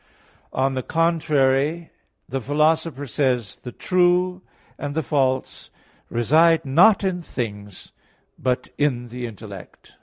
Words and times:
On 0.51 0.73
the 0.73 0.81
contrary, 0.81 1.91
The 2.27 2.41
Philosopher 2.41 3.05
says 3.05 3.43
(Metaph. 3.43 3.55
vi)," 3.55 3.61
The 3.61 3.71
true 3.71 4.41
and 4.79 4.95
the 4.95 5.03
false 5.03 5.69
reside 6.09 6.65
not 6.65 7.03
in 7.03 7.21
things, 7.21 7.91
but 8.39 8.69
in 8.79 9.09
the 9.09 9.27
intellect." 9.27 9.93